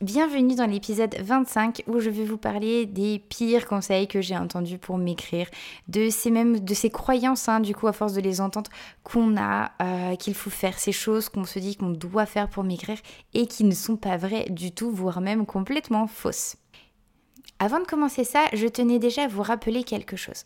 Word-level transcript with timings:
Bienvenue 0.00 0.54
dans 0.54 0.70
l'épisode 0.70 1.16
25 1.18 1.82
où 1.88 1.98
je 1.98 2.08
vais 2.08 2.22
vous 2.22 2.36
parler 2.38 2.86
des 2.86 3.18
pires 3.18 3.66
conseils 3.66 4.06
que 4.06 4.20
j'ai 4.20 4.36
entendus 4.36 4.78
pour 4.78 4.96
m'écrire, 4.96 5.48
de 5.88 6.08
ces 6.08 6.30
mêmes 6.30 6.60
de 6.60 6.72
ces 6.72 6.88
croyances 6.88 7.48
hein, 7.48 7.58
du 7.58 7.74
coup 7.74 7.88
à 7.88 7.92
force 7.92 8.12
de 8.12 8.20
les 8.20 8.40
entendre 8.40 8.70
qu'on 9.02 9.36
a 9.36 9.72
euh, 9.82 10.14
qu'il 10.14 10.34
faut 10.34 10.50
faire 10.50 10.78
ces 10.78 10.92
choses 10.92 11.28
qu'on 11.28 11.42
se 11.42 11.58
dit 11.58 11.74
qu'on 11.74 11.90
doit 11.90 12.26
faire 12.26 12.48
pour 12.48 12.62
m'écrire 12.62 12.98
et 13.34 13.48
qui 13.48 13.64
ne 13.64 13.74
sont 13.74 13.96
pas 13.96 14.16
vraies 14.16 14.46
du 14.50 14.70
tout 14.70 14.92
voire 14.92 15.20
même 15.20 15.44
complètement 15.46 16.06
fausses. 16.06 16.54
Avant 17.58 17.80
de 17.80 17.84
commencer 17.84 18.22
ça, 18.22 18.44
je 18.52 18.68
tenais 18.68 19.00
déjà 19.00 19.24
à 19.24 19.28
vous 19.28 19.42
rappeler 19.42 19.82
quelque 19.82 20.14
chose. 20.14 20.44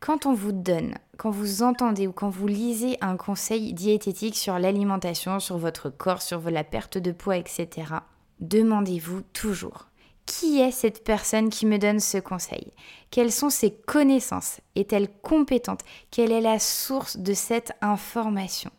Quand 0.00 0.24
on 0.24 0.32
vous 0.32 0.52
donne, 0.52 0.94
quand 1.18 1.30
vous 1.30 1.62
entendez 1.62 2.06
ou 2.06 2.12
quand 2.12 2.30
vous 2.30 2.46
lisez 2.46 2.96
un 3.02 3.18
conseil 3.18 3.74
diététique 3.74 4.36
sur 4.36 4.58
l'alimentation, 4.58 5.38
sur 5.38 5.58
votre 5.58 5.90
corps, 5.90 6.22
sur 6.22 6.40
la 6.50 6.64
perte 6.64 6.96
de 6.96 7.12
poids, 7.12 7.36
etc., 7.36 7.96
demandez-vous 8.40 9.22
toujours 9.32 9.88
qui 10.26 10.60
est 10.60 10.72
cette 10.72 11.04
personne 11.04 11.50
qui 11.50 11.66
me 11.66 11.78
donne 11.78 12.00
ce 12.00 12.18
conseil? 12.18 12.72
Quelles 13.10 13.32
sont 13.32 13.48
ses 13.48 13.70
connaissances? 13.70 14.60
Est-elle 14.74 15.08
compétente? 15.22 15.82
Quelle 16.10 16.32
est 16.32 16.40
la 16.40 16.58
source 16.58 17.16
de 17.16 17.32
cette 17.32 17.72
information? 17.80 18.70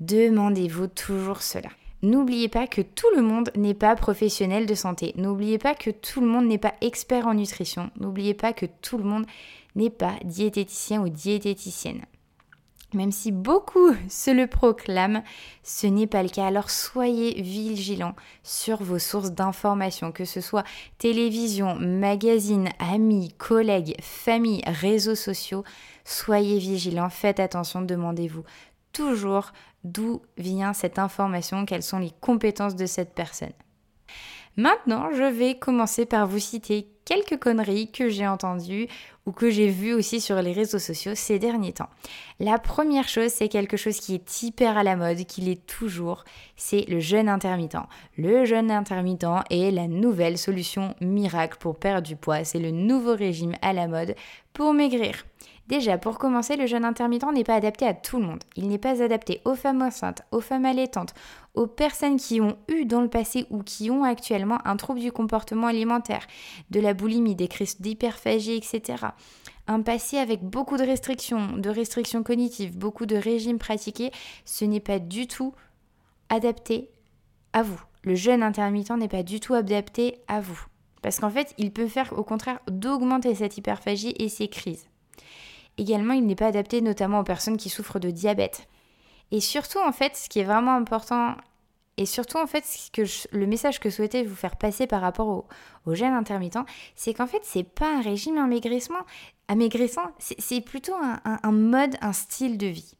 Demandez-vous 0.00 0.88
toujours 0.88 1.42
cela. 1.42 1.68
N'oubliez 2.02 2.48
pas 2.48 2.66
que 2.66 2.82
tout 2.82 3.06
le 3.14 3.22
monde 3.22 3.52
n'est 3.56 3.74
pas 3.74 3.94
professionnel 3.94 4.66
de 4.66 4.74
santé. 4.74 5.14
N'oubliez 5.16 5.58
pas 5.58 5.76
que 5.76 5.90
tout 5.90 6.20
le 6.20 6.26
monde 6.26 6.46
n'est 6.46 6.58
pas 6.58 6.74
expert 6.80 7.28
en 7.28 7.34
nutrition. 7.34 7.90
N'oubliez 8.00 8.34
pas 8.34 8.52
que 8.52 8.66
tout 8.66 8.98
le 8.98 9.04
monde 9.04 9.24
n'est 9.76 9.90
pas 9.90 10.14
diététicien 10.24 11.00
ou 11.00 11.08
diététicienne. 11.08 12.02
Même 12.94 13.12
si 13.12 13.32
beaucoup 13.32 13.94
se 14.08 14.30
le 14.30 14.46
proclament, 14.46 15.22
ce 15.62 15.86
n'est 15.86 16.06
pas 16.06 16.22
le 16.22 16.28
cas. 16.28 16.46
Alors 16.46 16.70
soyez 16.70 17.40
vigilants 17.40 18.14
sur 18.42 18.82
vos 18.82 18.98
sources 18.98 19.32
d'informations, 19.32 20.12
que 20.12 20.24
ce 20.24 20.40
soit 20.40 20.64
télévision, 20.98 21.76
magazine, 21.76 22.68
amis, 22.78 23.32
collègues, 23.38 23.96
famille, 24.00 24.62
réseaux 24.66 25.14
sociaux. 25.14 25.64
Soyez 26.04 26.58
vigilants, 26.58 27.10
faites 27.10 27.40
attention, 27.40 27.82
demandez-vous 27.82 28.44
toujours 28.92 29.52
d'où 29.84 30.22
vient 30.36 30.72
cette 30.72 30.98
information, 30.98 31.64
quelles 31.64 31.82
sont 31.82 31.98
les 31.98 32.12
compétences 32.20 32.76
de 32.76 32.86
cette 32.86 33.14
personne. 33.14 33.52
Maintenant, 34.56 35.10
je 35.12 35.22
vais 35.22 35.58
commencer 35.58 36.04
par 36.04 36.26
vous 36.26 36.38
citer 36.38 36.86
quelques 37.06 37.38
conneries 37.38 37.90
que 37.90 38.08
j'ai 38.08 38.26
entendues 38.26 38.86
ou 39.26 39.32
que 39.32 39.50
j'ai 39.50 39.68
vues 39.68 39.94
aussi 39.94 40.20
sur 40.20 40.40
les 40.42 40.52
réseaux 40.52 40.78
sociaux 40.78 41.12
ces 41.14 41.38
derniers 41.38 41.72
temps. 41.72 41.88
La 42.40 42.58
première 42.58 43.08
chose, 43.08 43.30
c'est 43.30 43.48
quelque 43.48 43.76
chose 43.76 43.98
qui 43.98 44.14
est 44.14 44.42
hyper 44.42 44.76
à 44.76 44.82
la 44.82 44.96
mode, 44.96 45.24
qui 45.26 45.42
l'est 45.42 45.64
toujours, 45.66 46.24
c'est 46.56 46.84
le 46.88 47.00
jeûne 47.00 47.28
intermittent. 47.28 47.76
Le 48.16 48.44
jeûne 48.44 48.70
intermittent 48.70 49.26
est 49.50 49.70
la 49.70 49.86
nouvelle 49.86 50.38
solution 50.38 50.94
miracle 51.00 51.58
pour 51.58 51.76
perdre 51.76 52.06
du 52.06 52.16
poids, 52.16 52.44
c'est 52.44 52.58
le 52.58 52.70
nouveau 52.70 53.14
régime 53.14 53.54
à 53.62 53.72
la 53.72 53.86
mode 53.86 54.14
pour 54.52 54.74
maigrir. 54.74 55.24
Déjà, 55.68 55.96
pour 55.96 56.18
commencer, 56.18 56.56
le 56.56 56.66
jeûne 56.66 56.84
intermittent 56.84 57.32
n'est 57.32 57.44
pas 57.44 57.54
adapté 57.54 57.86
à 57.86 57.94
tout 57.94 58.18
le 58.18 58.26
monde. 58.26 58.42
Il 58.56 58.68
n'est 58.68 58.78
pas 58.78 59.02
adapté 59.02 59.40
aux 59.44 59.54
femmes 59.54 59.80
enceintes, 59.80 60.22
aux 60.32 60.40
femmes 60.40 60.64
allaitantes, 60.64 61.14
aux 61.54 61.66
personnes 61.66 62.16
qui 62.16 62.40
ont 62.40 62.56
eu 62.68 62.84
dans 62.84 63.00
le 63.00 63.08
passé 63.08 63.46
ou 63.48 63.62
qui 63.62 63.90
ont 63.90 64.04
actuellement 64.04 64.58
un 64.66 64.76
trouble 64.76 65.00
du 65.00 65.12
comportement 65.12 65.68
alimentaire, 65.68 66.26
de 66.70 66.80
la 66.80 66.94
boulimie, 66.94 67.36
des 67.36 67.48
crises 67.48 67.80
d'hyperphagie, 67.80 68.56
etc. 68.56 69.06
Un 69.66 69.82
passé 69.82 70.18
avec 70.18 70.42
beaucoup 70.42 70.76
de 70.76 70.84
restrictions, 70.84 71.56
de 71.56 71.70
restrictions 71.70 72.22
cognitives, 72.22 72.76
beaucoup 72.76 73.06
de 73.06 73.16
régimes 73.16 73.58
pratiqués, 73.58 74.10
ce 74.44 74.64
n'est 74.64 74.80
pas 74.80 74.98
du 74.98 75.26
tout 75.26 75.54
adapté 76.28 76.90
à 77.52 77.62
vous. 77.62 77.80
Le 78.02 78.14
jeûne 78.14 78.42
intermittent 78.42 78.90
n'est 78.90 79.08
pas 79.08 79.22
du 79.22 79.38
tout 79.38 79.54
adapté 79.54 80.18
à 80.26 80.40
vous. 80.40 80.66
Parce 81.02 81.20
qu'en 81.20 81.30
fait, 81.30 81.54
il 81.58 81.72
peut 81.72 81.88
faire 81.88 82.12
au 82.16 82.24
contraire 82.24 82.60
d'augmenter 82.68 83.34
cette 83.34 83.56
hyperphagie 83.56 84.14
et 84.18 84.28
ces 84.28 84.48
crises. 84.48 84.86
Également, 85.78 86.14
il 86.14 86.26
n'est 86.26 86.36
pas 86.36 86.46
adapté 86.46 86.80
notamment 86.80 87.20
aux 87.20 87.24
personnes 87.24 87.56
qui 87.56 87.68
souffrent 87.68 87.98
de 87.98 88.10
diabète. 88.10 88.68
Et 89.30 89.40
surtout, 89.40 89.78
en 89.78 89.92
fait, 89.92 90.16
ce 90.16 90.28
qui 90.28 90.40
est 90.40 90.44
vraiment 90.44 90.74
important, 90.74 91.36
et 91.98 92.06
surtout, 92.06 92.38
en 92.38 92.46
fait, 92.46 92.64
ce 92.64 92.90
que 92.90 93.02
le 93.36 93.46
message 93.46 93.78
que 93.78 93.90
je 93.90 93.96
souhaitais 93.96 94.22
vous 94.22 94.34
faire 94.34 94.56
passer 94.56 94.86
par 94.86 95.00
rapport 95.00 95.28
au, 95.28 95.46
au 95.86 95.94
gène 95.94 96.14
intermittent, 96.14 96.58
c'est 96.94 97.12
qu'en 97.12 97.26
fait, 97.26 97.42
c'est 97.42 97.64
pas 97.64 97.98
un 97.98 98.00
régime 98.00 98.38
amaigrissement, 98.38 99.04
amaigrissant, 99.48 100.10
c'est 100.18 100.60
plutôt 100.62 100.94
un 100.94 101.52
mode, 101.52 101.96
un 102.00 102.12
style 102.12 102.56
de 102.56 102.68
vie, 102.68 102.94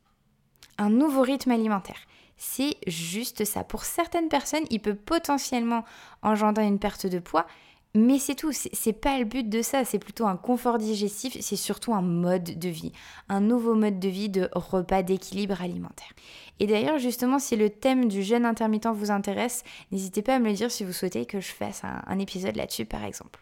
un 0.79 0.91
nouveau 0.91 1.23
rythme 1.23 1.53
alimentaire. 1.53 2.01
C'est 2.37 2.77
juste 2.89 3.45
ça. 3.45 3.63
Pour 3.63 3.85
certaines 3.85 4.29
personnes, 4.29 4.65
il 4.71 4.81
peut 4.81 4.97
potentiellement 4.97 5.85
engendrer 6.23 6.67
une 6.67 6.81
perte 6.81 7.07
de 7.07 7.21
poids, 7.21 7.47
mais 7.95 8.19
c'est 8.19 8.35
tout, 8.35 8.53
c'est 8.53 8.93
pas 8.95 9.19
le 9.19 9.27
but 9.27 9.47
de 9.47 9.61
ça, 9.61 9.85
c'est 9.85 9.99
plutôt 9.99 10.27
un 10.27 10.37
confort 10.37 10.79
digestif, 10.79 11.37
c'est 11.41 11.57
surtout 11.57 11.93
un 11.93 12.01
mode 12.01 12.59
de 12.59 12.69
vie, 12.71 12.93
un 13.29 13.41
nouveau 13.41 13.75
mode 13.75 14.01
de 14.01 14.09
vie 14.09 14.31
de 14.31 14.49
repas 14.55 15.03
d'équilibre 15.03 15.61
alimentaire. 15.61 16.13
Et 16.59 16.67
d'ailleurs, 16.67 16.99
justement, 16.99 17.39
si 17.39 17.55
le 17.55 17.69
thème 17.69 18.09
du 18.09 18.23
jeûne 18.23 18.47
intermittent 18.47 18.87
vous 18.87 19.11
intéresse, 19.11 19.63
n'hésitez 19.91 20.23
pas 20.23 20.37
à 20.37 20.39
me 20.39 20.49
le 20.49 20.55
dire 20.55 20.71
si 20.71 20.85
vous 20.85 20.93
souhaitez 20.93 21.27
que 21.27 21.41
je 21.41 21.53
fasse 21.53 21.83
un, 21.85 22.19
épisode 22.19 22.57
là-dessus, 22.57 22.87
par 22.87 23.05
exemple. 23.05 23.41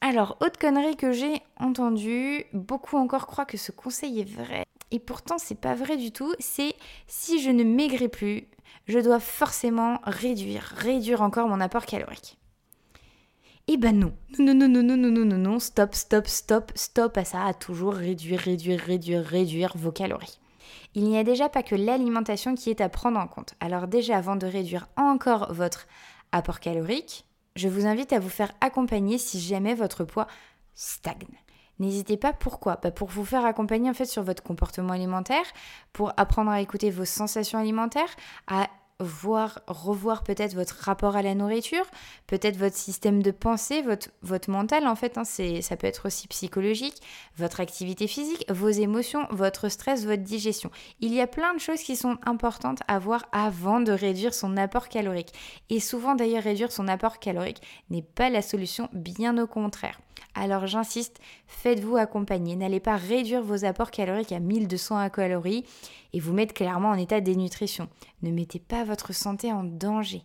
Alors, 0.00 0.36
autre 0.40 0.58
connerie 0.58 0.96
que 0.96 1.12
j'ai 1.12 1.40
entendue, 1.56 2.46
beaucoup 2.52 2.96
encore 2.96 3.28
croient 3.28 3.46
que 3.46 3.56
ce 3.56 3.70
conseil 3.70 4.20
est 4.20 4.28
vrai, 4.28 4.64
et 4.90 4.98
pourtant 4.98 5.38
c'est 5.38 5.60
pas 5.60 5.74
vrai 5.76 5.96
du 5.96 6.10
tout, 6.10 6.34
c'est 6.40 6.74
si 7.06 7.40
je 7.40 7.50
ne 7.50 7.62
maigris 7.62 8.08
plus, 8.08 8.48
je 8.88 8.98
dois 8.98 9.20
forcément 9.20 10.00
réduire, 10.02 10.74
réduire 10.76 11.22
encore 11.22 11.48
mon 11.48 11.60
apport 11.60 11.86
calorique. 11.86 12.36
Eh 13.66 13.78
ben 13.78 13.98
non. 13.98 14.14
Non, 14.38 14.54
non, 14.54 14.68
non, 14.68 14.82
non, 14.82 14.96
non, 14.96 15.10
non, 15.10 15.24
non, 15.24 15.38
non, 15.38 15.58
stop, 15.58 15.94
stop, 15.94 16.26
stop, 16.26 16.72
stop 16.74 17.16
à 17.16 17.24
ça, 17.24 17.44
à 17.44 17.54
toujours 17.54 17.94
réduire, 17.94 18.40
réduire, 18.40 18.78
réduire, 18.78 19.24
réduire 19.24 19.72
vos 19.76 19.90
calories. 19.90 20.38
Il 20.94 21.04
n'y 21.04 21.16
a 21.16 21.24
déjà 21.24 21.48
pas 21.48 21.62
que 21.62 21.74
l'alimentation 21.74 22.54
qui 22.54 22.68
est 22.68 22.82
à 22.82 22.90
prendre 22.90 23.18
en 23.18 23.26
compte. 23.26 23.54
Alors 23.60 23.88
déjà, 23.88 24.18
avant 24.18 24.36
de 24.36 24.46
réduire 24.46 24.88
encore 24.96 25.52
votre 25.52 25.86
apport 26.30 26.60
calorique, 26.60 27.24
je 27.56 27.68
vous 27.68 27.86
invite 27.86 28.12
à 28.12 28.18
vous 28.18 28.28
faire 28.28 28.52
accompagner 28.60 29.16
si 29.16 29.40
jamais 29.40 29.74
votre 29.74 30.04
poids 30.04 30.26
stagne. 30.74 31.38
N'hésitez 31.78 32.16
pas 32.16 32.32
pourquoi? 32.32 32.78
Bah 32.82 32.90
Pour 32.90 33.08
vous 33.08 33.24
faire 33.24 33.46
accompagner 33.46 33.88
en 33.88 33.94
fait 33.94 34.04
sur 34.04 34.22
votre 34.22 34.42
comportement 34.42 34.92
alimentaire, 34.92 35.44
pour 35.92 36.12
apprendre 36.18 36.50
à 36.50 36.60
écouter 36.60 36.90
vos 36.90 37.04
sensations 37.04 37.58
alimentaires, 37.58 38.14
à 38.46 38.68
voir, 39.04 39.60
revoir 39.66 40.24
peut-être 40.24 40.54
votre 40.54 40.74
rapport 40.80 41.16
à 41.16 41.22
la 41.22 41.34
nourriture, 41.34 41.84
peut-être 42.26 42.56
votre 42.56 42.76
système 42.76 43.22
de 43.22 43.30
pensée, 43.30 43.82
votre, 43.82 44.08
votre 44.22 44.50
mental 44.50 44.86
en 44.86 44.96
fait, 44.96 45.18
hein, 45.18 45.24
ça 45.24 45.76
peut 45.76 45.86
être 45.86 46.06
aussi 46.06 46.26
psychologique, 46.28 47.00
votre 47.36 47.60
activité 47.60 48.06
physique, 48.06 48.44
vos 48.50 48.68
émotions, 48.68 49.26
votre 49.30 49.68
stress, 49.68 50.04
votre 50.04 50.22
digestion. 50.22 50.70
Il 51.00 51.12
y 51.14 51.20
a 51.20 51.26
plein 51.26 51.54
de 51.54 51.60
choses 51.60 51.82
qui 51.82 51.96
sont 51.96 52.18
importantes 52.24 52.80
à 52.88 52.98
voir 52.98 53.26
avant 53.32 53.80
de 53.80 53.92
réduire 53.92 54.34
son 54.34 54.56
apport 54.56 54.88
calorique. 54.88 55.32
Et 55.70 55.80
souvent 55.80 56.14
d'ailleurs 56.14 56.42
réduire 56.42 56.72
son 56.72 56.88
apport 56.88 57.18
calorique 57.18 57.62
n'est 57.90 58.02
pas 58.02 58.30
la 58.30 58.42
solution, 58.42 58.88
bien 58.92 59.38
au 59.38 59.46
contraire. 59.46 60.00
Alors 60.34 60.66
j'insiste, 60.66 61.20
faites-vous 61.46 61.96
accompagner. 61.96 62.56
N'allez 62.56 62.80
pas 62.80 62.96
réduire 62.96 63.42
vos 63.42 63.64
apports 63.64 63.92
caloriques 63.92 64.32
à 64.32 64.40
1200 64.40 65.10
calories 65.10 65.64
et 66.14 66.20
vous 66.20 66.32
mettre 66.32 66.54
clairement 66.54 66.90
en 66.90 66.98
état 66.98 67.20
de 67.20 67.26
dénutrition. 67.26 67.88
Ne 68.22 68.30
mettez 68.30 68.60
pas 68.60 68.84
votre 68.84 69.12
santé 69.12 69.52
en 69.52 69.64
danger. 69.64 70.22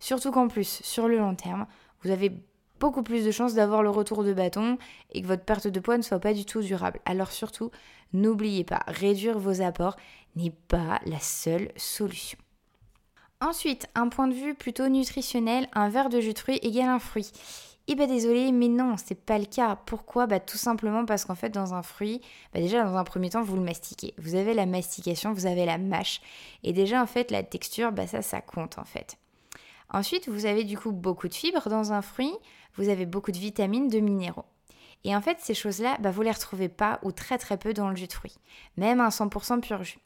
Surtout 0.00 0.32
qu'en 0.32 0.48
plus, 0.48 0.80
sur 0.82 1.06
le 1.06 1.18
long 1.18 1.34
terme, 1.34 1.66
vous 2.02 2.10
avez 2.10 2.32
beaucoup 2.80 3.02
plus 3.02 3.26
de 3.26 3.30
chances 3.30 3.54
d'avoir 3.54 3.82
le 3.82 3.90
retour 3.90 4.24
de 4.24 4.32
bâton 4.32 4.78
et 5.12 5.20
que 5.20 5.26
votre 5.26 5.44
perte 5.44 5.68
de 5.68 5.80
poids 5.80 5.98
ne 5.98 6.02
soit 6.02 6.18
pas 6.18 6.32
du 6.32 6.46
tout 6.46 6.62
durable. 6.62 6.98
Alors 7.04 7.30
surtout, 7.30 7.70
n'oubliez 8.14 8.64
pas, 8.64 8.80
réduire 8.86 9.38
vos 9.38 9.60
apports 9.60 9.96
n'est 10.34 10.54
pas 10.68 10.98
la 11.04 11.20
seule 11.20 11.70
solution. 11.76 12.38
Ensuite, 13.40 13.86
un 13.94 14.08
point 14.08 14.28
de 14.28 14.34
vue 14.34 14.54
plutôt 14.54 14.88
nutritionnel, 14.88 15.68
un 15.74 15.90
verre 15.90 16.08
de 16.08 16.20
jus 16.20 16.32
de 16.32 16.38
fruits 16.38 16.58
égale 16.62 16.88
un 16.88 16.98
fruit. 16.98 17.30
Eh 17.90 17.94
ben 17.94 18.06
désolé, 18.06 18.52
mais 18.52 18.68
non, 18.68 18.96
c'est 18.98 19.14
pas 19.14 19.38
le 19.38 19.46
cas. 19.46 19.76
Pourquoi? 19.86 20.26
Bah 20.26 20.40
tout 20.40 20.58
simplement 20.58 21.06
parce 21.06 21.24
qu'en 21.24 21.34
fait 21.34 21.48
dans 21.48 21.72
un 21.72 21.82
fruit, 21.82 22.20
bah 22.52 22.60
déjà 22.60 22.84
dans 22.84 22.96
un 22.96 23.04
premier 23.04 23.30
temps 23.30 23.42
vous 23.42 23.56
le 23.56 23.62
mastiquez. 23.62 24.12
Vous 24.18 24.34
avez 24.34 24.52
la 24.52 24.66
mastication, 24.66 25.32
vous 25.32 25.46
avez 25.46 25.64
la 25.64 25.78
mâche, 25.78 26.20
et 26.64 26.74
déjà 26.74 27.02
en 27.02 27.06
fait 27.06 27.30
la 27.30 27.42
texture, 27.42 27.90
bah 27.90 28.06
ça 28.06 28.20
ça 28.20 28.42
compte 28.42 28.78
en 28.78 28.84
fait. 28.84 29.16
Ensuite, 29.90 30.28
vous 30.28 30.44
avez 30.44 30.64
du 30.64 30.76
coup 30.76 30.92
beaucoup 30.92 31.28
de 31.28 31.34
fibres 31.34 31.70
dans 31.70 31.92
un 31.94 32.02
fruit, 32.02 32.34
vous 32.74 32.90
avez 32.90 33.06
beaucoup 33.06 33.32
de 33.32 33.38
vitamines, 33.38 33.88
de 33.88 34.00
minéraux. 34.00 34.44
Et 35.04 35.16
en 35.16 35.22
fait, 35.22 35.38
ces 35.40 35.54
choses-là, 35.54 35.96
bah, 36.00 36.10
vous 36.10 36.22
les 36.22 36.30
retrouvez 36.30 36.68
pas 36.68 36.98
ou 37.02 37.12
très 37.12 37.38
très 37.38 37.56
peu 37.56 37.72
dans 37.72 37.88
le 37.88 37.96
jus 37.96 38.08
de 38.08 38.12
fruits, 38.12 38.36
même 38.76 39.00
un 39.00 39.08
100% 39.08 39.60
pur 39.60 39.82
jus. 39.82 39.98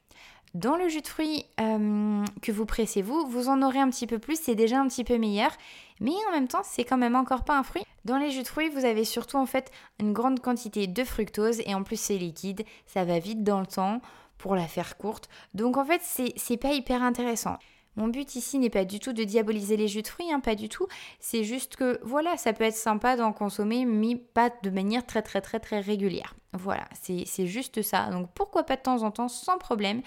Dans 0.55 0.77
le 0.77 0.89
jus 0.89 1.01
de 1.01 1.09
fruits 1.09 1.47
euh, 1.61 2.25
que 2.43 2.53
vous 2.53 2.67
pressez 2.67 3.01
vous, 3.01 3.27
vous 3.27 3.49
en 3.49 3.63
aurez 3.63 3.79
un 3.79 3.89
petit 3.89 4.07
peu 4.07 4.19
plus, 4.19 4.39
c'est 4.39 4.55
déjà 4.55 4.81
un 4.81 4.87
petit 4.87 5.03
peu 5.03 5.17
meilleur, 5.17 5.51
mais 5.99 6.13
en 6.29 6.33
même 6.33 6.47
temps, 6.47 6.63
c'est 6.63 6.85
quand 6.85 6.99
même 6.99 7.17
encore 7.17 7.45
pas 7.45 7.57
un 7.57 7.63
fruit. 7.63 7.85
Dans 8.05 8.19
les 8.19 8.31
jus 8.31 8.43
de 8.43 8.49
fruits, 8.49 8.69
vous 8.69 8.85
avez 8.85 9.05
surtout 9.05 9.39
en 9.39 9.47
fait 9.47 9.71
une 9.99 10.13
grande 10.13 10.41
quantité 10.41 10.87
de 10.87 11.05
fructose 11.05 11.61
et 11.65 11.75
en 11.75 11.83
plus 11.83 11.99
c'est 11.99 12.19
liquide, 12.19 12.65
ça 12.87 13.05
va 13.05 13.19
vite 13.19 13.43
dans 13.43 13.61
le 13.61 13.67
temps 13.67 14.03
pour 14.37 14.55
la 14.55 14.67
faire 14.67 14.99
courte. 14.99 15.31
Donc 15.55 15.79
en 15.79 15.87
fait, 15.87 16.03
c'est 16.03 16.57
pas 16.59 16.73
hyper 16.73 17.03
intéressant. 17.03 17.57
Mon 17.97 18.09
but 18.09 18.35
ici 18.35 18.59
n'est 18.59 18.71
pas 18.71 18.85
du 18.85 19.01
tout 19.01 19.13
de 19.13 19.25
diaboliser 19.25 19.77
les 19.77 19.89
jus 19.89 20.03
de 20.03 20.09
fruits, 20.09 20.33
hein, 20.33 20.41
pas 20.41 20.55
du 20.55 20.69
tout. 20.69 20.87
C'est 21.21 21.45
juste 21.45 21.77
que 21.77 22.01
voilà, 22.03 22.37
ça 22.37 22.53
peut 22.53 22.65
être 22.65 22.77
sympa 22.77 23.17
d'en 23.17 23.33
consommer, 23.33 23.85
mais 23.85 24.17
pas 24.17 24.51
de 24.63 24.71
manière 24.71 25.05
très 25.07 25.23
très 25.23 25.41
très 25.41 25.61
très 25.61 25.81
régulière. 25.81 26.35
Voilà, 26.53 26.89
c'est 27.01 27.47
juste 27.47 27.83
ça. 27.83 28.11
Donc 28.11 28.31
pourquoi 28.35 28.63
pas 28.65 28.77
de 28.77 28.83
temps 28.83 29.03
en 29.03 29.11
temps, 29.11 29.29
sans 29.29 29.59
problème. 29.59 30.03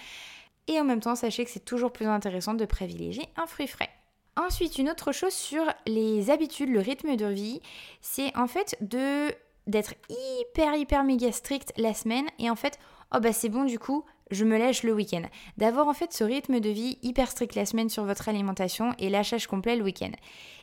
Et 0.68 0.80
en 0.80 0.84
même 0.84 1.00
temps, 1.00 1.16
sachez 1.16 1.46
que 1.46 1.52
c'est 1.52 1.64
toujours 1.64 1.92
plus 1.92 2.08
intéressant 2.08 2.56
de 2.56 2.66
privilégier 2.66 3.28
un 3.38 3.46
fruit 3.46 3.68
frais. 3.68 3.90
Ensuite, 4.36 4.78
une 4.78 4.90
autre 4.90 5.12
chose 5.12 5.34
sur 5.34 5.64
les 5.86 6.30
habitudes, 6.30 6.70
le 6.70 6.80
rythme 6.80 7.16
de 7.16 7.28
vie, 7.28 7.62
c'est 8.02 8.36
en 8.36 8.48
fait 8.48 8.76
de 8.82 9.32
d'être 9.68 9.96
hyper 10.10 10.76
hyper 10.76 11.04
méga 11.04 11.32
strict 11.32 11.74
la 11.78 11.96
semaine 11.96 12.28
et 12.38 12.52
en 12.52 12.56
fait 12.56 12.78
oh 13.16 13.20
bah 13.20 13.34
c'est 13.34 13.50
bon 13.50 13.64
du 13.64 13.80
coup 13.80 14.06
je 14.32 14.44
me 14.44 14.58
lèche 14.58 14.84
le 14.84 14.94
week-end. 14.94 15.24
D'avoir 15.58 15.88
en 15.88 15.94
fait 15.94 16.14
ce 16.14 16.24
rythme 16.24 16.60
de 16.60 16.70
vie 16.70 16.98
hyper 17.04 17.30
strict 17.30 17.56
la 17.56 17.66
semaine 17.66 17.90
sur 17.90 18.06
votre 18.06 18.28
alimentation 18.30 18.94
et 18.98 19.10
lâchage 19.10 19.48
complet 19.48 19.76
le 19.76 19.84
week-end. 19.84 20.12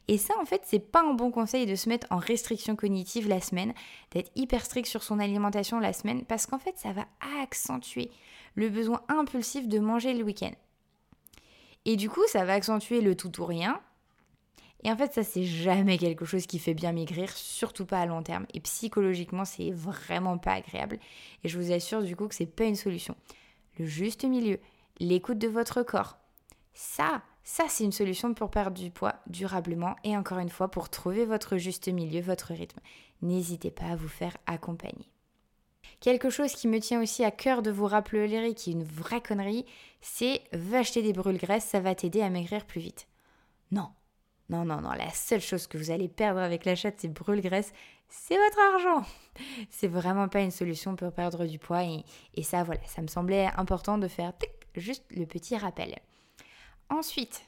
Et 0.09 0.19
ça 0.19 0.35
en 0.41 0.45
fait 0.45 0.63
c'est 0.65 0.81
pas 0.81 1.03
un 1.03 1.15
bon 1.15 1.31
conseil 1.31 1.67
de 1.67 1.75
se 1.75 1.89
mettre 1.89 2.07
en 2.11 2.17
restriction 2.17 2.75
cognitive 2.75 3.29
la 3.29 3.41
semaine, 3.41 3.73
d'être 4.11 4.33
hyper 4.35 4.65
strict 4.65 4.89
sur 4.89 5.03
son 5.03 5.19
alimentation 5.19 5.79
la 5.79 5.93
semaine 5.93 6.25
parce 6.25 6.47
qu'en 6.47 6.59
fait 6.59 6.77
ça 6.77 6.93
va 6.93 7.07
accentuer 7.41 8.11
le 8.55 8.69
besoin 8.69 9.03
impulsif 9.09 9.69
de 9.69 9.79
manger 9.79 10.15
le 10.15 10.25
week-end. 10.25 10.53
Et 11.85 11.97
du 11.97 12.11
coup 12.11 12.27
ça 12.29 12.45
va 12.45 12.55
accentuer 12.55 13.01
le 13.01 13.17
tout 13.17 13.41
ou 13.41 13.45
rien 13.45 13.81
et 14.85 14.91
en 14.91 14.97
fait, 14.97 15.13
ça, 15.13 15.23
c'est 15.23 15.45
jamais 15.45 15.97
quelque 15.97 16.25
chose 16.25 16.47
qui 16.49 16.59
fait 16.59 16.75
bien 16.75 16.91
maigrir, 16.91 17.31
surtout 17.31 17.87
pas 17.87 18.01
à 18.01 18.07
long 18.07 18.21
terme. 18.25 18.47
Et 18.53 18.59
psychologiquement, 18.59 19.45
c'est 19.45 19.71
vraiment 19.71 20.39
pas 20.39 20.55
agréable. 20.55 20.99
Et 21.45 21.49
je 21.49 21.57
vous 21.57 21.71
assure 21.71 22.03
du 22.03 22.17
coup 22.17 22.27
que 22.27 22.35
c'est 22.35 22.47
pas 22.47 22.65
une 22.65 22.75
solution 22.75 23.15
juste 23.87 24.25
milieu, 24.25 24.59
l'écoute 24.99 25.39
de 25.39 25.49
votre 25.49 25.83
corps. 25.83 26.19
Ça, 26.75 27.23
ça 27.45 27.65
c'est 27.69 27.85
une 27.85 27.93
solution 27.93 28.35
pour 28.35 28.51
perdre 28.51 28.79
du 28.79 28.91
poids 28.91 29.17
durablement 29.27 29.97
et 30.05 30.17
encore 30.17 30.39
une 30.39 30.49
fois 30.49 30.69
pour 30.69 30.89
trouver 30.89 31.25
votre 31.25 31.57
juste 31.57 31.89
milieu, 31.89 32.21
votre 32.21 32.53
rythme. 32.53 32.81
N'hésitez 33.21 33.71
pas 33.71 33.87
à 33.87 33.97
vous 33.97 34.09
faire 34.09 34.37
accompagner. 34.47 35.09
Quelque 36.01 36.31
chose 36.31 36.53
qui 36.53 36.67
me 36.67 36.81
tient 36.81 37.01
aussi 37.01 37.23
à 37.25 37.31
cœur 37.31 37.63
de 37.63 37.71
vous 37.71 37.87
rappeler, 37.87 38.55
qui 38.55 38.71
est 38.71 38.73
une 38.73 38.83
vraie 38.83 39.21
connerie, 39.21 39.65
c'est 40.01 40.43
va 40.53 40.79
acheter 40.79 41.03
des 41.03 41.13
brûles-graisses, 41.13 41.65
ça 41.65 41.81
va 41.81 41.95
t'aider 41.95 42.23
à 42.23 42.31
maigrir 42.31 42.65
plus 42.67 42.81
vite. 42.81 43.07
Non, 43.71 43.91
non, 44.49 44.65
non, 44.65 44.81
non, 44.81 44.93
la 44.93 45.11
seule 45.11 45.41
chose 45.41 45.67
que 45.67 45.79
vous 45.79 45.91
allez 45.91 46.09
perdre 46.09 46.41
avec 46.41 46.65
l'achat 46.65 46.91
de 46.91 46.99
ces 46.99 47.09
brûles-graisses, 47.09 47.73
c'est 48.13 48.37
votre 48.37 48.59
argent. 48.75 49.07
C'est 49.71 49.89
vraiment 49.89 50.29
pas 50.29 50.41
une 50.41 50.51
solution 50.51 50.95
pour 50.97 51.13
perdre 51.13 51.47
du 51.47 51.59
poids 51.59 51.83
et, 51.83 52.43
ça, 52.43 52.63
voilà, 52.63 52.83
ça 52.87 53.01
me 53.01 53.07
semblait 53.07 53.49
important 53.57 53.97
de 53.97 54.07
faire 54.07 54.33
juste 54.77 55.05
le 55.11 55.25
petit 55.25 55.57
rappel. 55.57 55.99
Ensuite, 56.91 57.43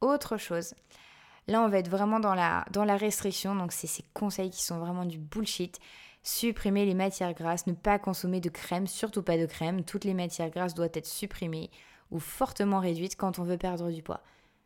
autre 0.00 0.38
chose. 0.38 0.74
Là, 1.48 1.60
on 1.60 1.68
va 1.68 1.78
être 1.78 1.90
vraiment 1.90 2.18
dans 2.18 2.34
la, 2.34 2.64
dans 2.72 2.84
la 2.84 2.96
restriction, 2.96 3.54
donc 3.54 3.72
c'est 3.72 3.86
ces 3.86 4.04
conseils 4.14 4.50
qui 4.50 4.62
sont 4.62 4.78
vraiment 4.78 5.04
du 5.04 5.18
bullshit. 5.18 5.78
Supprimer 6.22 6.86
les 6.86 6.94
matières 6.94 7.34
grasses, 7.34 7.66
ne 7.66 7.74
pas 7.74 7.98
consommer 7.98 8.40
de 8.40 8.48
crème, 8.48 8.86
surtout 8.86 9.22
pas 9.22 9.36
de 9.36 9.46
crème. 9.46 9.84
Toutes 9.84 10.04
les 10.04 10.14
matières 10.14 10.50
grasses 10.50 10.74
doivent 10.74 10.90
être 10.94 11.06
supprimées 11.06 11.70
ou 12.10 12.18
fortement 12.18 12.80
réduites 12.80 13.16
quand 13.16 13.38
on 13.38 13.44
veut 13.44 13.58
perdre 13.58 13.90
du 13.92 14.02
poids. 14.02 14.22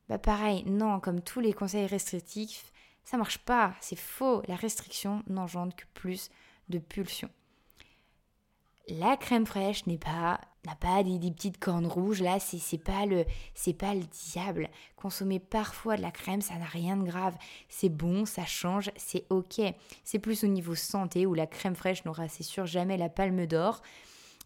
Bah 0.08 0.18
pareil, 0.18 0.64
non, 0.64 1.00
comme 1.00 1.20
tous 1.20 1.40
les 1.40 1.52
conseils 1.52 1.86
restrictifs, 1.86 2.72
ça 3.10 3.16
marche 3.16 3.38
pas, 3.38 3.74
c'est 3.80 3.98
faux. 3.98 4.40
La 4.46 4.54
restriction 4.54 5.24
n'engendre 5.26 5.74
que 5.74 5.82
plus 5.94 6.30
de 6.68 6.78
pulsions. 6.78 7.30
La 8.86 9.16
crème 9.16 9.46
fraîche 9.46 9.84
n'est 9.86 9.98
pas 9.98 10.40
n'a 10.64 10.76
pas 10.76 11.02
des, 11.02 11.18
petites 11.32 11.58
cornes 11.58 11.86
rouges 11.86 12.22
là, 12.22 12.38
c'est 12.38 12.78
pas 12.78 13.06
le 13.06 13.24
c'est 13.52 13.72
pas 13.72 13.94
le 13.94 14.02
diable. 14.02 14.68
Consommer 14.94 15.40
parfois 15.40 15.96
de 15.96 16.02
la 16.02 16.12
crème, 16.12 16.40
ça 16.40 16.54
n'a 16.54 16.66
rien 16.66 16.96
de 16.96 17.02
grave. 17.02 17.36
C'est 17.68 17.88
bon, 17.88 18.26
ça 18.26 18.46
change, 18.46 18.92
c'est 18.94 19.24
ok. 19.28 19.60
C'est 20.04 20.20
plus 20.20 20.44
au 20.44 20.48
niveau 20.48 20.76
santé 20.76 21.26
où 21.26 21.34
la 21.34 21.48
crème 21.48 21.74
fraîche 21.74 22.04
n'aura 22.04 22.28
c'est 22.28 22.44
sûr 22.44 22.66
jamais 22.66 22.96
la 22.96 23.08
palme 23.08 23.44
d'or 23.46 23.82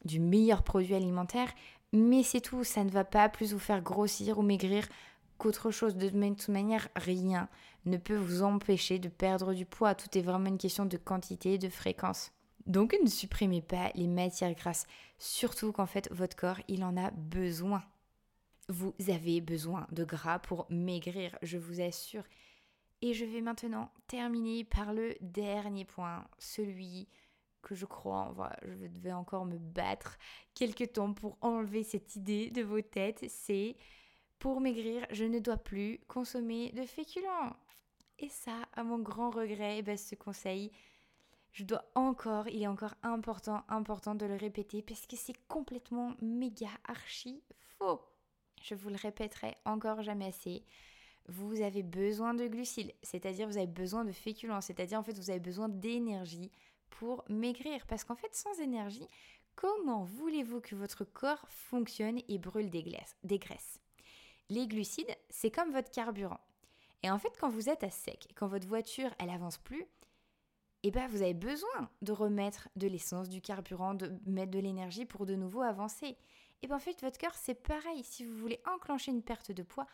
du 0.06 0.20
meilleur 0.20 0.62
produit 0.62 0.94
alimentaire, 0.94 1.52
mais 1.93 2.22
c'est 2.22 2.40
tout, 2.40 2.64
ça 2.64 2.82
ne 2.82 2.90
va 2.90 3.05
pas 3.05 3.28
plus 3.28 3.52
vous 3.52 3.58
faire 3.58 3.82
grossir 3.82 4.38
ou 4.38 4.43
maigrir 4.43 4.88
qu'autre 5.38 5.70
chose. 5.70 5.96
De 5.96 6.08
toute 6.08 6.48
manière, 6.48 6.88
rien 6.96 7.48
ne 7.84 7.96
peut 7.96 8.16
vous 8.16 8.42
empêcher 8.42 8.98
de 8.98 9.08
perdre 9.08 9.54
du 9.54 9.66
poids. 9.66 9.94
Tout 9.94 10.16
est 10.16 10.22
vraiment 10.22 10.48
une 10.48 10.58
question 10.58 10.86
de 10.86 10.96
quantité 10.96 11.54
et 11.54 11.58
de 11.58 11.69
fréquence. 11.69 12.32
Donc 12.66 12.96
ne 13.02 13.08
supprimez 13.08 13.60
pas 13.60 13.90
les 13.94 14.06
matières 14.06 14.54
grasses, 14.54 14.86
surtout 15.19 15.72
qu'en 15.72 15.86
fait 15.86 16.10
votre 16.10 16.36
corps, 16.36 16.60
il 16.69 16.82
en 16.82 16.96
a 16.96 17.10
besoin. 17.10 17.82
Vous 18.69 18.94
avez 19.08 19.42
besoin 19.42 19.86
de 19.92 20.04
gras 20.04 20.38
pour 20.38 20.66
maigrir, 20.70 21.36
je 21.42 21.58
vous 21.58 21.82
assure. 21.82 22.25
Et 23.02 23.12
je 23.12 23.26
vais 23.26 23.42
maintenant 23.42 23.90
terminer 24.06 24.64
par 24.64 24.94
le 24.94 25.14
dernier 25.20 25.84
point, 25.84 26.25
celui 26.38 27.06
que 27.60 27.75
je 27.75 27.84
crois, 27.84 28.34
je 28.62 29.00
vais 29.00 29.12
encore 29.12 29.44
me 29.44 29.58
battre 29.58 30.19
quelques 30.54 30.92
temps 30.92 31.12
pour 31.12 31.36
enlever 31.42 31.82
cette 31.82 32.16
idée 32.16 32.50
de 32.50 32.62
vos 32.62 32.81
têtes, 32.81 33.25
c'est 33.28 33.76
pour 34.44 34.61
maigrir, 34.61 35.06
je 35.08 35.25
ne 35.25 35.38
dois 35.38 35.56
plus 35.56 36.00
consommer 36.06 36.70
de 36.73 36.85
féculents. 36.85 37.56
Et 38.19 38.29
ça, 38.29 38.69
à 38.75 38.85
mon 38.85 38.99
grand 38.99 39.31
regret, 39.31 39.79
eh 39.79 39.82
ben, 39.82 39.96
ce 39.96 40.14
conseil, 40.17 40.70
je 41.52 41.64
dois 41.64 41.91
encore, 41.94 42.46
il 42.49 42.62
est 42.62 42.67
encore 42.67 42.94
important, 43.02 43.62
important 43.70 44.14
de 44.14 44.26
le 44.26 44.37
répéter 44.37 44.82
parce 44.82 45.06
que 45.06 45.17
c'est 45.17 45.46
complètement 45.49 46.12
méga 46.20 46.69
archi 46.87 47.43
faux. 47.79 48.02
Je 48.61 48.75
vous 48.75 48.91
le 48.91 48.96
répéterai 48.96 49.55
encore 49.64 50.02
jamais 50.02 50.26
assez. 50.26 50.62
Vous 51.26 51.62
avez 51.62 51.82
besoin 51.82 52.34
de 52.34 52.46
glucides, 52.46 52.93
c'est-à-dire 53.03 53.48
vous 53.48 53.56
avez 53.56 53.67
besoin 53.67 54.05
de 54.05 54.13
féculents, 54.13 54.60
c'est-à-dire 54.60 54.98
en 54.98 55.03
fait 55.03 55.17
vous 55.17 55.31
avez 55.31 55.41
besoin 55.41 55.70
d'énergie 55.70 56.53
pour 56.91 57.24
maigrir 57.31 57.86
parce 57.86 58.05
qu'en 58.05 58.15
fait 58.15 58.34
sans 58.34 58.60
énergie, 58.60 59.08
comment 59.56 60.05
voulez-vous 60.05 60.60
que 60.60 60.74
votre 60.74 61.06
corps 61.06 61.48
fonctionne 61.48 62.20
et 62.29 62.36
brûle 62.36 62.69
des, 62.69 62.84
des 63.22 63.39
graisses? 63.39 63.81
Les 64.51 64.67
glucides, 64.67 65.17
c'est 65.31 65.51
comme 65.51 65.72
votre 65.72 65.91
carburant. 65.91 66.41
Et 67.03 67.10
en 67.10 67.19
fait, 67.19 67.36
quand 67.39 67.51
vous 67.51 67.69
êtes 67.69 67.84
à 67.84 67.91
sec, 67.91 68.29
quand 68.34 68.46
votre 68.46 68.67
voiture, 68.67 69.10
elle 69.19 69.31
avance 69.31 69.58
plus, 69.58 69.86
eh 70.82 70.91
ben, 70.91 71.08
vous 71.08 71.22
avez 71.22 71.34
besoin 71.34 71.91
de 72.03 72.13
remettre 72.13 72.69
de 72.77 72.86
l'essence, 72.86 73.29
du 73.29 73.41
carburant, 73.41 73.94
de 73.94 74.13
mettre 74.27 74.51
de 74.51 74.58
l'énergie 74.58 75.06
pour 75.06 75.27
de 75.27 75.34
nouveau 75.34 75.63
avancer. 75.63 76.17
Et 76.63 76.67
bien 76.67 76.77
en 76.77 76.81
fait, 76.81 77.01
votre 77.01 77.19
cœur, 77.19 77.34
c'est 77.34 77.55
pareil. 77.55 78.05
Si 78.05 78.24
vous 78.24 78.36
voulez 78.36 78.60
enclencher 78.67 79.10
une 79.10 79.22
perte 79.22 79.51
de 79.51 79.63
poids, 79.63 79.86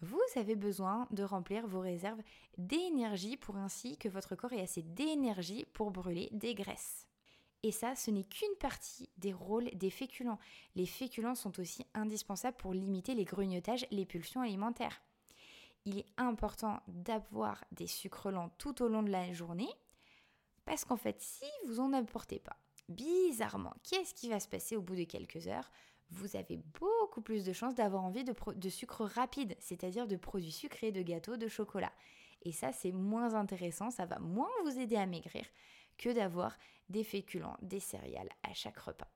vous 0.00 0.20
avez 0.36 0.54
besoin 0.54 1.06
de 1.10 1.22
remplir 1.22 1.66
vos 1.66 1.80
réserves 1.80 2.22
d'énergie 2.58 3.36
pour 3.36 3.56
ainsi 3.56 3.96
que 3.96 4.08
votre 4.08 4.34
corps 4.34 4.52
ait 4.52 4.60
assez 4.60 4.82
d'énergie 4.82 5.64
pour 5.72 5.90
brûler 5.90 6.28
des 6.32 6.54
graisses. 6.54 7.06
Et 7.64 7.72
ça, 7.72 7.96
ce 7.96 8.10
n'est 8.10 8.24
qu'une 8.24 8.54
partie 8.60 9.08
des 9.16 9.32
rôles 9.32 9.70
des 9.72 9.88
féculents. 9.88 10.38
Les 10.74 10.84
féculents 10.84 11.34
sont 11.34 11.58
aussi 11.58 11.86
indispensables 11.94 12.58
pour 12.58 12.74
limiter 12.74 13.14
les 13.14 13.24
grignotages, 13.24 13.86
les 13.90 14.04
pulsions 14.04 14.42
alimentaires. 14.42 15.00
Il 15.86 15.98
est 15.98 16.06
important 16.18 16.82
d'avoir 16.88 17.64
des 17.72 17.86
sucres 17.86 18.30
lents 18.30 18.50
tout 18.58 18.82
au 18.82 18.88
long 18.88 19.02
de 19.02 19.10
la 19.10 19.32
journée, 19.32 19.70
parce 20.66 20.84
qu'en 20.84 20.98
fait, 20.98 21.22
si 21.22 21.46
vous 21.66 21.76
n'en 21.76 21.94
apportez 21.94 22.38
pas, 22.38 22.58
bizarrement, 22.90 23.72
qu'est-ce 23.82 24.12
qui 24.12 24.28
va 24.28 24.40
se 24.40 24.48
passer 24.48 24.76
au 24.76 24.82
bout 24.82 24.96
de 24.96 25.04
quelques 25.04 25.48
heures? 25.48 25.70
Vous 26.10 26.36
avez 26.36 26.58
beaucoup 26.78 27.22
plus 27.22 27.46
de 27.46 27.54
chances 27.54 27.74
d'avoir 27.74 28.04
envie 28.04 28.24
de, 28.24 28.34
de, 28.56 28.68
sucre 28.68 29.06
rapide, 29.06 29.56
c'est-à-dire 29.58 30.06
de 30.06 30.16
produits 30.16 30.52
sucrés, 30.52 30.92
de 30.92 31.00
gâteaux, 31.00 31.38
de 31.38 31.48
chocolat. 31.48 31.92
Et 32.42 32.52
ça, 32.52 32.72
c'est 32.72 32.92
moins 32.92 33.32
intéressant, 33.32 33.90
ça 33.90 34.04
va 34.04 34.18
moins 34.18 34.50
vous 34.64 34.78
aider 34.78 34.96
à 34.96 35.06
maigrir 35.06 35.46
que 35.98 36.10
d'avoir 36.10 36.56
des 36.88 37.04
féculents, 37.04 37.56
des 37.62 37.80
céréales 37.80 38.30
à 38.42 38.52
chaque 38.54 38.78
repas. 38.78 39.10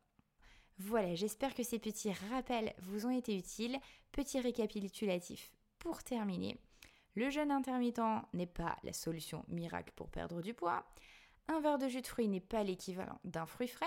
Voilà, 0.79 1.15
j'espère 1.15 1.55
que 1.55 1.63
ces 1.63 1.79
petits 1.79 2.13
rappels 2.31 2.75
vous 2.79 3.07
ont 3.07 3.17
été 3.17 3.37
utiles. 3.37 3.79
Petit 4.13 4.41
récapitulatif 4.41 5.53
pour 5.79 6.03
terminer. 6.03 6.57
Le 7.15 7.31
jeûne 7.31 7.51
intermittent 7.51 8.01
n'est 8.33 8.47
pas 8.47 8.77
la 8.85 8.93
solution 8.93 9.45
miracle 9.49 9.93
pour 9.97 10.09
perdre 10.09 10.41
du 10.41 10.55
poids. 10.55 10.85
Un 11.49 11.61
verre 11.61 11.79
de 11.79 11.89
jus 11.89 12.03
de 12.03 12.07
fruits 12.07 12.29
n'est 12.29 12.41
pas 12.41 12.63
l'équivalent 12.63 13.19
d'un 13.25 13.47
fruit 13.47 13.69
frais. 13.69 13.87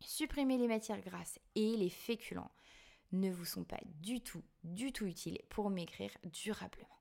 Supprimer 0.00 0.58
les 0.58 0.68
matières 0.68 1.00
grasses 1.00 1.38
et 1.54 1.76
les 1.76 1.90
féculents 1.90 2.50
ne 3.12 3.30
vous 3.30 3.44
sont 3.44 3.64
pas 3.64 3.80
du 3.84 4.20
tout, 4.20 4.42
du 4.62 4.92
tout 4.92 5.06
utiles 5.06 5.40
pour 5.48 5.70
maigrir 5.70 6.10
durablement. 6.24 6.99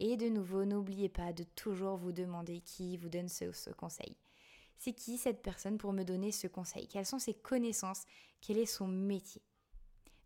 Et 0.00 0.16
de 0.16 0.28
nouveau, 0.28 0.64
n'oubliez 0.64 1.08
pas 1.08 1.32
de 1.32 1.44
toujours 1.44 1.96
vous 1.96 2.12
demander 2.12 2.60
qui 2.60 2.96
vous 2.96 3.08
donne 3.08 3.28
ce, 3.28 3.70
conseil. 3.70 4.16
C'est 4.76 4.92
qui 4.92 5.18
cette 5.18 5.42
personne 5.42 5.78
pour 5.78 5.92
me 5.92 6.02
donner 6.02 6.32
ce 6.32 6.46
conseil? 6.46 6.88
Quelles 6.88 7.06
sont 7.06 7.18
ses 7.18 7.34
connaissances? 7.34 8.04
Quel 8.40 8.58
est 8.58 8.66
son 8.66 8.88
métier? 8.88 9.42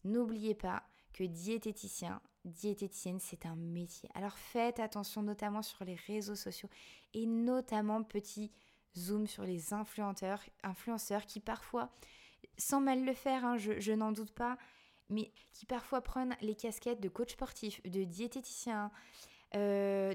N'oubliez 0.04 0.54
pas 0.54 0.84
que 1.12 1.24
diététicien, 1.24 2.20
diététicienne, 2.44 3.20
c'est 3.20 3.46
un 3.46 3.56
métier. 3.56 4.08
Alors 4.14 4.38
faites 4.38 4.80
attention 4.80 5.22
notamment 5.22 5.62
sur 5.62 5.84
les 5.84 5.96
réseaux 5.96 6.36
sociaux 6.36 6.70
et 7.12 7.26
notamment 7.26 8.02
petit 8.02 8.52
zoom 8.96 9.26
sur 9.26 9.44
les 9.44 9.74
influenceurs, 9.74 10.42
influenceurs 10.62 11.26
qui 11.26 11.40
parfois, 11.40 11.90
sans 12.56 12.80
mal 12.80 13.04
le 13.04 13.12
faire, 13.12 13.44
hein, 13.44 13.56
je 13.58 13.92
n'en 13.92 14.12
doute 14.12 14.32
pas, 14.32 14.56
mais 15.10 15.32
qui 15.52 15.66
parfois 15.66 16.00
prennent 16.00 16.36
les 16.40 16.54
casquettes 16.54 17.00
de 17.00 17.08
coach 17.08 17.32
sportif, 17.32 17.82
de 17.82 18.04
diététicien, 18.04 18.90
euh, 19.54 20.14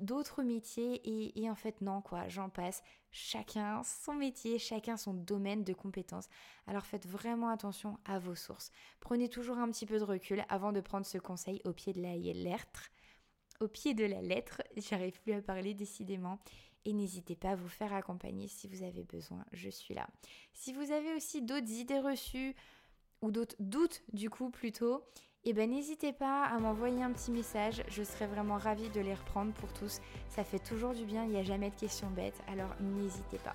d'autres 0.00 0.42
métiers 0.42 1.00
et, 1.40 1.48
en 1.48 1.54
fait 1.54 1.80
non 1.80 2.02
quoi, 2.02 2.28
j'en 2.28 2.48
passe. 2.48 2.82
Chacun 3.10 3.82
son 3.84 4.14
métier, 4.14 4.58
chacun 4.58 4.96
son 4.96 5.14
domaine 5.14 5.64
de 5.64 5.72
compétences. 5.72 6.28
Alors 6.66 6.84
faites 6.84 7.06
vraiment 7.06 7.48
attention 7.48 7.98
à 8.04 8.18
vos 8.18 8.34
sources. 8.34 8.70
Prenez 9.00 9.28
toujours 9.28 9.58
un 9.58 9.70
petit 9.70 9.86
peu 9.86 9.98
de 9.98 10.04
recul 10.04 10.44
avant 10.48 10.72
de 10.72 10.80
prendre 10.80 11.06
ce 11.06 11.18
conseil 11.18 11.60
au 11.64 11.72
pied 11.72 11.92
de 11.92 12.02
la 12.02 12.16
lettre. 12.16 12.90
Au 13.60 13.68
pied 13.68 13.94
de 13.94 14.04
la 14.04 14.20
lettre, 14.20 14.62
j'arrive 14.76 15.20
plus 15.20 15.32
à 15.32 15.42
parler 15.42 15.74
décidément. 15.74 16.38
Et 16.84 16.92
n'hésitez 16.92 17.34
pas 17.34 17.50
à 17.50 17.56
vous 17.56 17.68
faire 17.68 17.92
accompagner 17.92 18.46
si 18.46 18.68
vous 18.68 18.82
avez 18.82 19.04
besoin, 19.04 19.44
je 19.52 19.68
suis 19.68 19.94
là. 19.94 20.08
Si 20.54 20.72
vous 20.72 20.92
avez 20.92 21.12
aussi 21.14 21.42
d'autres 21.42 21.70
idées 21.70 21.98
reçues, 21.98 22.54
ou 23.20 23.30
d'autres 23.30 23.56
doutes 23.58 24.02
du 24.12 24.30
coup 24.30 24.50
plutôt, 24.50 25.04
et 25.04 25.27
eh 25.44 25.52
ben 25.52 25.70
n'hésitez 25.70 26.12
pas 26.12 26.44
à 26.44 26.58
m'envoyer 26.58 27.02
un 27.02 27.12
petit 27.12 27.30
message, 27.30 27.82
je 27.88 28.02
serais 28.02 28.26
vraiment 28.26 28.58
ravie 28.58 28.88
de 28.90 29.00
les 29.00 29.14
reprendre 29.14 29.52
pour 29.54 29.72
tous. 29.72 30.00
Ça 30.28 30.44
fait 30.44 30.58
toujours 30.58 30.94
du 30.94 31.04
bien, 31.04 31.24
il 31.24 31.30
n'y 31.30 31.38
a 31.38 31.42
jamais 31.42 31.70
de 31.70 31.76
questions 31.76 32.10
bêtes, 32.10 32.40
alors 32.48 32.74
n'hésitez 32.80 33.38
pas. 33.38 33.54